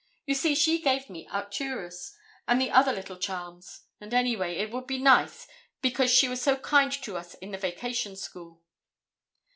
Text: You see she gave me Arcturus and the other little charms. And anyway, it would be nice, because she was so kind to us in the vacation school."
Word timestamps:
You 0.25 0.33
see 0.33 0.55
she 0.55 0.81
gave 0.81 1.11
me 1.11 1.27
Arcturus 1.27 2.15
and 2.47 2.59
the 2.59 2.71
other 2.71 2.91
little 2.91 3.17
charms. 3.17 3.81
And 3.99 4.15
anyway, 4.15 4.55
it 4.55 4.71
would 4.71 4.87
be 4.87 4.97
nice, 4.97 5.45
because 5.79 6.09
she 6.09 6.27
was 6.27 6.41
so 6.41 6.57
kind 6.57 6.91
to 6.91 7.15
us 7.17 7.35
in 7.35 7.51
the 7.51 7.59
vacation 7.59 8.15
school." 8.15 8.63